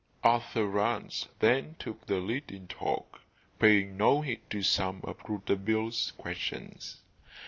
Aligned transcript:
Arthur 0.23 0.65
Rance 0.65 1.27
then 1.37 1.75
took 1.77 2.07
the 2.07 2.15
lead 2.15 2.49
in 2.51 2.67
talk, 2.67 3.21
paying 3.59 3.97
no 3.97 4.21
heed 4.21 4.41
to 4.49 4.63
some 4.63 4.99
of 5.03 5.17
Rouletabille's 5.29 6.13
questions. 6.17 7.01